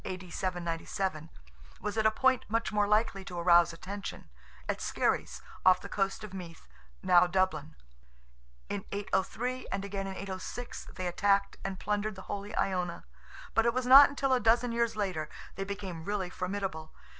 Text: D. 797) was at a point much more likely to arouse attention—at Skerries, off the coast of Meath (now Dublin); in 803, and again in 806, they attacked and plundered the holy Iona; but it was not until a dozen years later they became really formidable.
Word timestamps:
D. 0.03 0.31
797) 0.31 1.29
was 1.79 1.95
at 1.95 2.07
a 2.07 2.09
point 2.09 2.45
much 2.49 2.71
more 2.71 2.87
likely 2.87 3.23
to 3.25 3.37
arouse 3.37 3.71
attention—at 3.71 4.81
Skerries, 4.81 5.43
off 5.63 5.79
the 5.79 5.87
coast 5.89 6.23
of 6.23 6.33
Meath 6.33 6.67
(now 7.03 7.27
Dublin); 7.27 7.75
in 8.67 8.83
803, 8.91 9.67
and 9.71 9.85
again 9.85 10.07
in 10.07 10.15
806, 10.15 10.85
they 10.95 11.05
attacked 11.05 11.57
and 11.63 11.79
plundered 11.79 12.15
the 12.15 12.23
holy 12.23 12.55
Iona; 12.55 13.03
but 13.53 13.67
it 13.67 13.75
was 13.75 13.85
not 13.85 14.09
until 14.09 14.33
a 14.33 14.39
dozen 14.39 14.71
years 14.71 14.95
later 14.95 15.29
they 15.53 15.65
became 15.65 16.03
really 16.03 16.31
formidable. 16.31 16.91